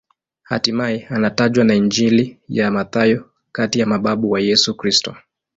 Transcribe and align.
Hatimaye 0.43 1.07
anatajwa 1.09 1.63
na 1.65 1.75
Injili 1.75 2.37
ya 2.49 2.71
Mathayo 2.71 3.29
kati 3.51 3.79
ya 3.79 3.85
mababu 3.85 4.31
wa 4.31 4.39
Yesu 4.39 4.77
Kristo. 4.77 5.15